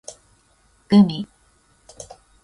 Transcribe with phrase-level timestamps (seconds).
[0.89, 1.19] gumi